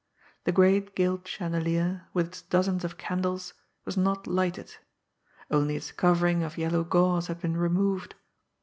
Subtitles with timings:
[0.45, 3.53] The great gilt chandelier, with its dozens of candles,
[3.85, 4.77] was not lighted.
[5.51, 8.15] Only its cover ing of yellow gauze had been removed.